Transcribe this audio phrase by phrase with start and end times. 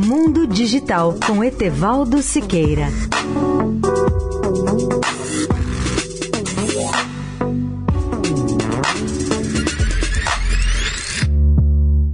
[0.00, 2.86] Mundo Digital com Etevaldo Siqueira.